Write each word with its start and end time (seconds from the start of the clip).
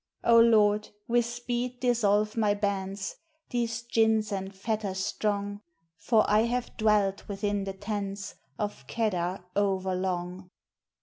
O 0.23 0.39
Lord, 0.39 0.89
with 1.07 1.25
speed 1.27 1.79
dissolve 1.79 2.35
my 2.35 2.55
bands, 2.55 3.17
These 3.51 3.83
gins 3.83 4.31
and 4.31 4.51
fetters 4.51 4.97
strong; 5.05 5.61
For 5.99 6.25
I 6.27 6.39
have 6.45 6.75
dwelt 6.75 7.27
within 7.27 7.65
the 7.65 7.73
tents 7.73 8.33
Of 8.57 8.87
Kedar 8.87 9.45
over 9.55 9.93
long. 9.93 10.49